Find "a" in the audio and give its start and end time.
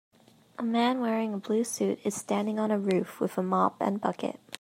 0.57-0.63, 1.31-1.37, 2.71-2.79, 3.37-3.43